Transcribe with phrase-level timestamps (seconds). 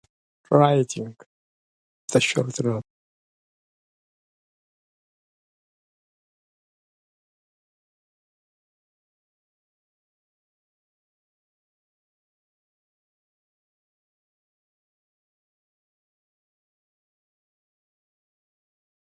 [0.51, 0.85] Only
[2.15, 2.83] Lovett survives.